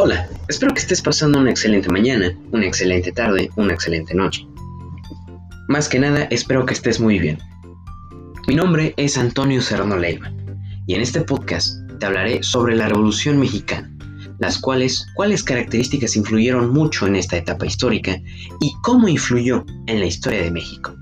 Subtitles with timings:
[0.00, 4.46] Hola, espero que estés pasando una excelente mañana, una excelente tarde, una excelente noche.
[5.66, 7.40] Más que nada, espero que estés muy bien.
[8.46, 10.32] Mi nombre es Antonio Serrano Leiva
[10.86, 13.90] y en este podcast te hablaré sobre la Revolución Mexicana,
[14.38, 18.22] las cuales, cuáles características influyeron mucho en esta etapa histórica
[18.60, 20.94] y cómo influyó en la historia de México.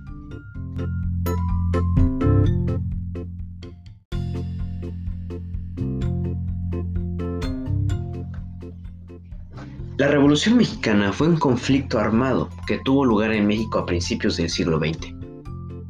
[9.99, 14.51] La Revolución Mexicana fue un conflicto armado que tuvo lugar en México a principios del
[14.51, 15.15] siglo XX.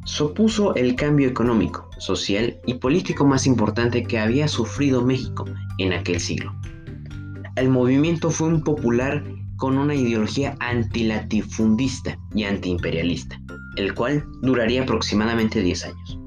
[0.05, 5.45] Supuso el cambio económico, social y político más importante que había sufrido México
[5.78, 6.55] en aquel siglo.
[7.56, 9.24] El movimiento fue un popular
[9.56, 13.41] con una ideología antilatifundista y antiimperialista,
[13.75, 16.19] el cual duraría aproximadamente 10 años.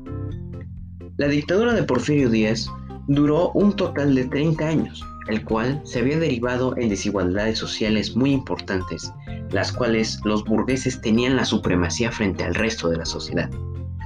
[1.16, 2.70] La dictadura de Porfirio Díaz
[3.08, 8.32] duró un total de 30 años, el cual se había derivado en desigualdades sociales muy
[8.32, 9.14] importantes,
[9.52, 13.50] las cuales los burgueses tenían la supremacía frente al resto de la sociedad.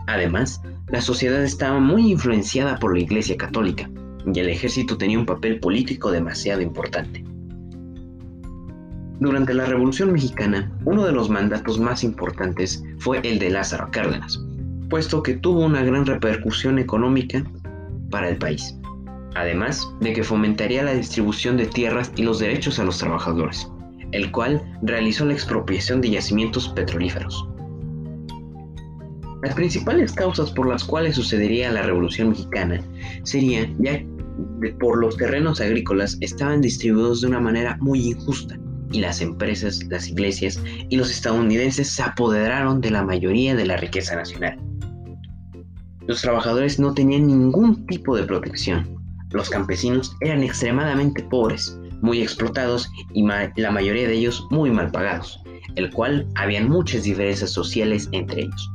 [0.07, 3.89] Además, la sociedad estaba muy influenciada por la Iglesia Católica,
[4.31, 7.23] y el ejército tenía un papel político demasiado importante.
[9.19, 14.43] Durante la Revolución Mexicana, uno de los mandatos más importantes fue el de Lázaro Cárdenas,
[14.89, 17.43] puesto que tuvo una gran repercusión económica
[18.09, 18.77] para el país
[19.35, 23.67] además de que fomentaría la distribución de tierras y los derechos a los trabajadores,
[24.11, 27.47] el cual realizó la expropiación de yacimientos petrolíferos.
[29.43, 32.81] Las principales causas por las cuales sucedería la Revolución Mexicana
[33.23, 38.57] serían ya que por los terrenos agrícolas estaban distribuidos de una manera muy injusta
[38.91, 43.77] y las empresas, las iglesias y los estadounidenses se apoderaron de la mayoría de la
[43.77, 44.57] riqueza nacional.
[46.07, 49.02] Los trabajadores no tenían ningún tipo de protección
[49.33, 55.39] los campesinos eran extremadamente pobres, muy explotados y la mayoría de ellos muy mal pagados,
[55.75, 58.71] el cual habían muchas diferencias sociales entre ellos.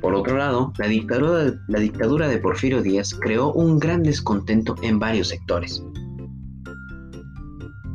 [0.00, 4.98] Por otro lado, la dictadura, la dictadura de Porfirio Díaz creó un gran descontento en
[4.98, 5.82] varios sectores.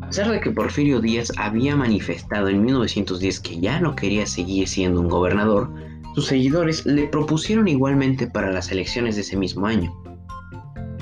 [0.01, 4.67] A pesar de que Porfirio Díaz había manifestado en 1910 que ya no quería seguir
[4.67, 5.73] siendo un gobernador,
[6.13, 9.91] sus seguidores le propusieron igualmente para las elecciones de ese mismo año,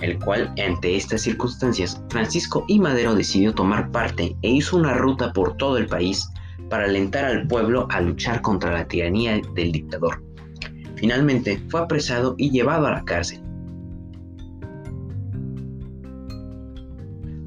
[0.01, 2.79] el cual, ante estas circunstancias, Francisco I.
[2.79, 6.27] Madero decidió tomar parte e hizo una ruta por todo el país
[6.69, 10.23] para alentar al pueblo a luchar contra la tiranía del dictador.
[10.95, 13.41] Finalmente fue apresado y llevado a la cárcel.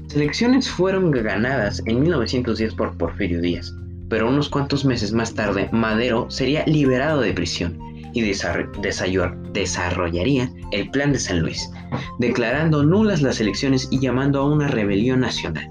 [0.03, 3.73] Las elecciones fueron ganadas en 1910 por Porfirio Díaz,
[4.09, 7.84] pero unos cuantos meses más tarde Madero sería liberado de prisión
[8.15, 11.69] y desarrollaría el Plan de San Luis,
[12.17, 15.67] declarando nulas las elecciones y llamando a una rebelión nacional,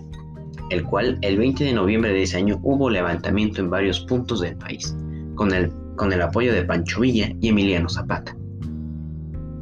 [0.69, 4.57] el cual el 20 de noviembre de ese año hubo levantamiento en varios puntos del
[4.57, 4.95] país,
[5.37, 8.37] con el, con el apoyo de Pancho Villa y Emiliano Zapata.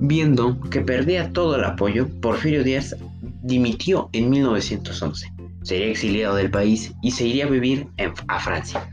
[0.00, 2.96] Viendo que perdía todo el apoyo, Porfirio Díaz
[3.44, 5.32] dimitió en 1911,
[5.62, 7.86] sería exiliado del país y se iría a vivir
[8.26, 8.90] a Francia.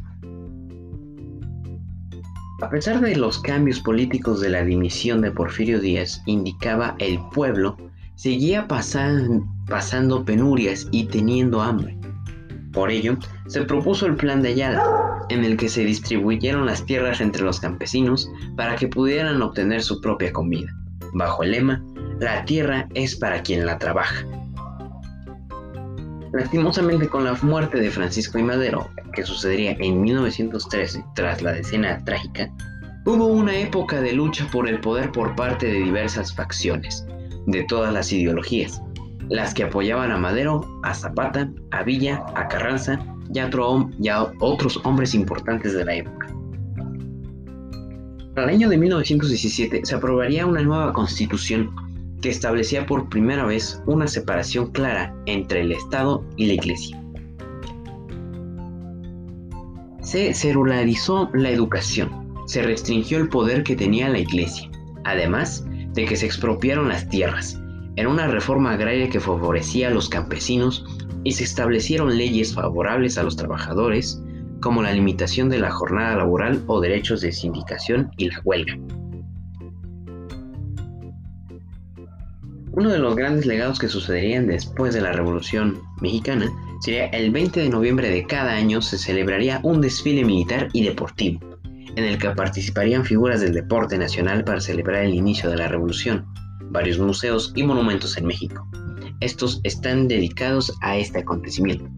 [2.61, 7.77] A pesar de los cambios políticos de la dimisión de Porfirio Díaz, indicaba el pueblo,
[8.15, 11.97] seguía pasando penurias y teniendo hambre.
[12.73, 13.17] Por ello,
[13.47, 14.83] se propuso el Plan de Ayala,
[15.29, 20.01] en el que se distribuyeron las tierras entre los campesinos para que pudieran obtener su
[20.01, 20.69] propia comida,
[21.13, 21.81] bajo el lema,
[22.19, 24.25] la tierra es para quien la trabaja.
[26.31, 32.03] Lastimosamente con la muerte de Francisco y Madero, que sucedería en 1913 tras la decena
[32.05, 32.51] trágica,
[33.05, 37.05] hubo una época de lucha por el poder por parte de diversas facciones,
[37.47, 38.79] de todas las ideologías,
[39.29, 42.99] las que apoyaban a Madero, a Zapata, a Villa, a Carranza
[43.33, 43.39] y
[44.09, 46.27] a, otros hombres importantes de la época.
[48.35, 51.71] Para el año de 1917 se aprobaría una nueva constitución
[52.21, 57.01] que establecía por primera vez una separación clara entre el Estado y la Iglesia.
[60.01, 64.69] Se celularizó la educación, se restringió el poder que tenía la Iglesia,
[65.03, 67.61] además de que se expropiaron las tierras.
[67.95, 70.85] Era una reforma agraria que favorecía a los campesinos
[71.23, 74.21] y se establecieron leyes favorables a los trabajadores,
[74.61, 78.77] como la limitación de la jornada laboral o derechos de sindicación y la huelga.
[82.71, 86.49] Uno de los grandes legados que sucederían después de la Revolución Mexicana
[86.81, 91.39] sería el 20 de noviembre de cada año se celebraría un desfile militar y deportivo,
[91.95, 96.25] en el que participarían figuras del deporte nacional para celebrar el inicio de la Revolución,
[96.69, 98.69] varios museos y monumentos en México.
[99.19, 101.89] Estos están dedicados a este acontecimiento.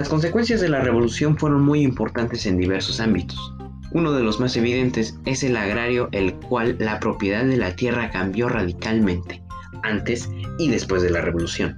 [0.00, 3.54] Las consecuencias de la revolución fueron muy importantes en diversos ámbitos.
[3.94, 8.10] Uno de los más evidentes es el agrario, el cual la propiedad de la tierra
[8.10, 9.40] cambió radicalmente,
[9.84, 11.76] antes y después de la revolución.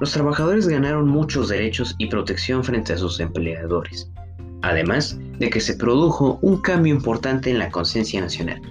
[0.00, 4.10] Los trabajadores ganaron muchos derechos y protección frente a sus empleadores,
[4.62, 8.62] además de que se produjo un cambio importante en la conciencia nacional.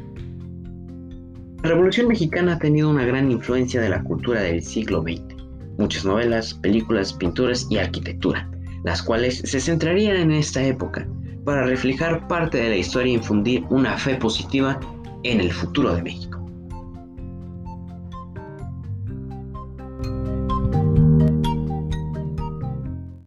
[1.62, 5.22] La Revolución Mexicana ha tenido una gran influencia de la cultura del siglo XX,
[5.78, 8.50] muchas novelas, películas, pinturas y arquitectura,
[8.84, 11.08] las cuales se centrarían en esta época
[11.44, 14.80] para reflejar parte de la historia e infundir una fe positiva
[15.24, 16.33] en el futuro de México.